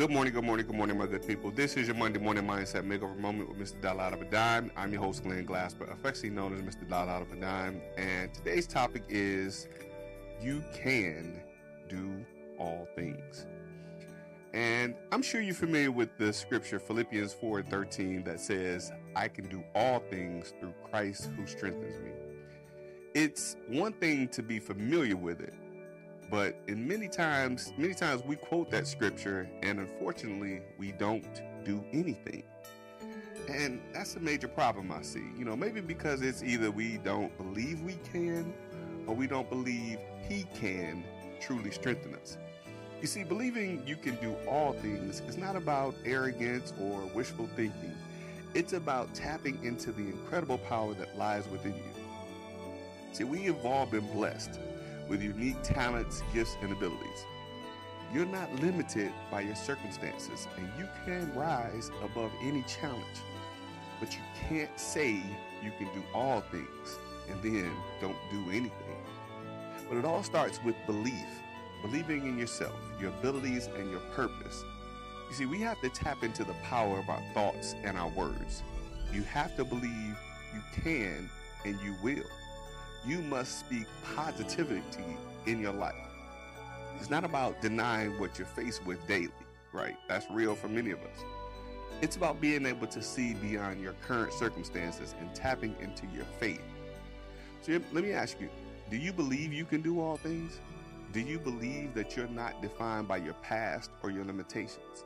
[0.00, 1.50] Good morning, good morning, good morning, my good people.
[1.50, 3.82] This is your Monday morning mindset makeover moment with Mr.
[3.82, 4.72] Dollar Out of a Dime.
[4.74, 6.88] I'm your host, Glen Glasper, affectionately known as Mr.
[6.88, 7.82] Dollar Out of a Dime.
[7.98, 9.68] And today's topic is
[10.40, 11.42] you can
[11.90, 12.24] do
[12.58, 13.44] all things.
[14.54, 19.50] And I'm sure you're familiar with the scripture, Philippians 4 13, that says, I can
[19.50, 22.12] do all things through Christ who strengthens me.
[23.12, 25.52] It's one thing to be familiar with it,
[26.30, 31.84] but in many times, many times we quote that scripture and unfortunately we don't do
[31.92, 32.44] anything.
[33.48, 35.24] And that's a major problem I see.
[35.36, 38.54] You know, maybe because it's either we don't believe we can
[39.08, 41.02] or we don't believe he can
[41.40, 42.38] truly strengthen us.
[43.00, 47.94] You see, believing you can do all things is not about arrogance or wishful thinking.
[48.54, 51.82] It's about tapping into the incredible power that lies within you.
[53.12, 54.60] See, we have all been blessed
[55.10, 57.26] with unique talents, gifts, and abilities.
[58.14, 63.04] You're not limited by your circumstances, and you can rise above any challenge.
[63.98, 65.22] But you can't say
[65.62, 68.96] you can do all things and then don't do anything.
[69.88, 71.26] But it all starts with belief
[71.82, 74.64] believing in yourself, your abilities, and your purpose.
[75.28, 78.62] You see, we have to tap into the power of our thoughts and our words.
[79.12, 80.16] You have to believe
[80.54, 81.30] you can
[81.64, 82.28] and you will.
[83.06, 85.94] You must speak positivity in your life.
[86.98, 89.30] It's not about denying what you're faced with daily,
[89.72, 89.96] right?
[90.06, 91.24] That's real for many of us.
[92.02, 96.62] It's about being able to see beyond your current circumstances and tapping into your faith.
[97.62, 98.50] So let me ask you
[98.90, 100.60] do you believe you can do all things?
[101.12, 105.04] Do you believe that you're not defined by your past or your limitations?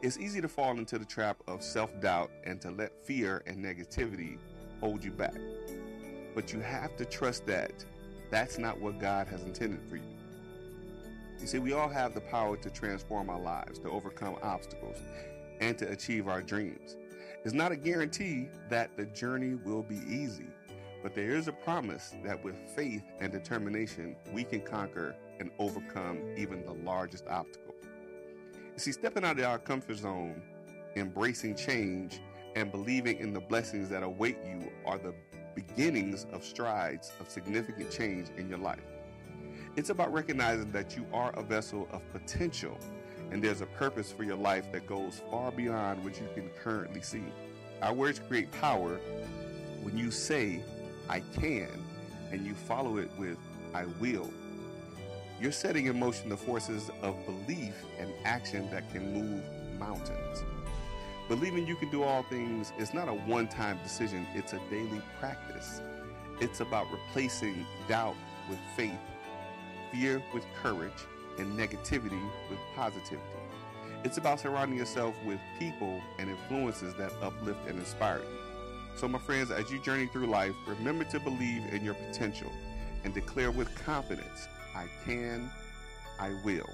[0.00, 3.64] It's easy to fall into the trap of self doubt and to let fear and
[3.64, 4.38] negativity
[4.80, 5.34] hold you back.
[6.34, 7.84] But you have to trust that
[8.30, 10.02] that's not what God has intended for you.
[11.40, 14.98] You see, we all have the power to transform our lives, to overcome obstacles,
[15.60, 16.96] and to achieve our dreams.
[17.44, 20.46] It's not a guarantee that the journey will be easy,
[21.02, 26.20] but there is a promise that with faith and determination, we can conquer and overcome
[26.36, 27.74] even the largest obstacle.
[28.72, 30.40] You see, stepping out of our comfort zone,
[30.94, 32.20] embracing change,
[32.54, 35.14] and believing in the blessings that await you are the
[35.54, 38.80] beginnings of strides of significant change in your life.
[39.76, 42.78] It's about recognizing that you are a vessel of potential
[43.30, 47.00] and there's a purpose for your life that goes far beyond what you can currently
[47.00, 47.24] see.
[47.80, 49.00] Our words create power
[49.82, 50.62] when you say,
[51.08, 51.84] I can,
[52.30, 53.38] and you follow it with,
[53.74, 54.30] I will
[55.42, 59.42] you're setting in motion the forces of belief and action that can move
[59.76, 60.44] mountains.
[61.32, 65.00] Believing you can do all things is not a one time decision, it's a daily
[65.18, 65.80] practice.
[66.42, 68.16] It's about replacing doubt
[68.50, 69.00] with faith,
[69.90, 70.92] fear with courage,
[71.38, 73.24] and negativity with positivity.
[74.04, 78.38] It's about surrounding yourself with people and influences that uplift and inspire you.
[78.96, 82.52] So, my friends, as you journey through life, remember to believe in your potential
[83.04, 85.50] and declare with confidence I can,
[86.20, 86.68] I will.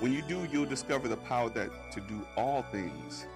[0.00, 3.26] When you do, you'll discover the power that to do all things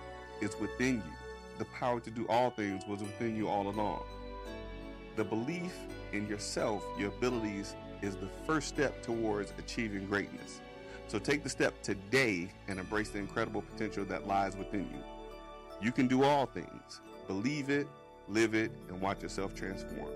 [0.41, 1.13] is within you.
[1.59, 4.05] The power to do all things was within you all along.
[5.17, 5.75] The belief
[6.13, 10.61] in yourself, your abilities, is the first step towards achieving greatness.
[11.09, 15.03] So take the step today and embrace the incredible potential that lies within you.
[15.81, 17.01] You can do all things.
[17.27, 17.89] Believe it,
[18.29, 20.11] live it, and watch yourself transform.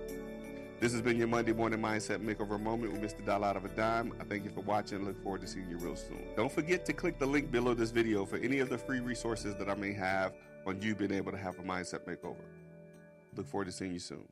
[0.79, 3.25] This has been your Monday Morning Mindset Makeover Moment with Mr.
[3.25, 4.13] Dollar Out of a Dime.
[4.21, 6.23] I thank you for watching look forward to seeing you real soon.
[6.37, 9.57] Don't forget to click the link below this video for any of the free resources
[9.57, 10.35] that I may have
[10.67, 12.45] on you being able to have a mindset makeover.
[13.37, 14.29] Look forward to seeing you soon.